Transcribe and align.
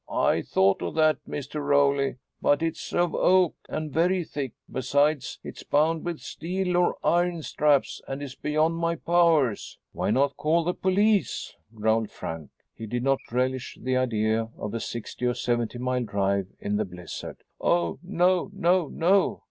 "I 0.11 0.41
thought 0.41 0.81
of 0.81 0.95
that, 0.95 1.19
Mr. 1.27 1.63
Rowley, 1.63 2.15
but 2.41 2.63
it 2.63 2.73
is 2.75 2.91
of 2.91 3.13
oak 3.13 3.53
and 3.69 3.93
very 3.93 4.23
thick. 4.23 4.53
Besides, 4.67 5.37
it 5.43 5.57
is 5.57 5.63
bound 5.63 6.03
with 6.05 6.19
steel 6.21 6.75
or 6.75 6.95
iron 7.03 7.43
straps 7.43 8.01
and 8.07 8.19
is 8.23 8.33
beyond 8.33 8.77
my 8.77 8.95
powers." 8.95 9.77
"Why 9.91 10.09
not 10.09 10.37
call 10.37 10.63
the 10.63 10.73
police?" 10.73 11.53
growled 11.75 12.09
Frank. 12.09 12.49
He 12.73 12.87
did 12.87 13.03
not 13.03 13.19
relish 13.31 13.77
the 13.79 13.95
idea 13.95 14.49
of 14.57 14.73
a 14.73 14.79
sixty 14.79 15.27
or 15.27 15.35
seventy 15.35 15.77
mile 15.77 16.03
drive 16.03 16.47
in 16.59 16.77
the 16.77 16.85
blizzard. 16.85 17.37
"Oh 17.59 17.99
no 18.01 18.49
no 18.55 18.87
no!" 18.87 19.39